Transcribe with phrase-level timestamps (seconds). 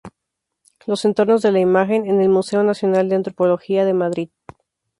[0.87, 4.29] Los entornos de la imagen" en el Museo Nacional de Antropología de Madrid.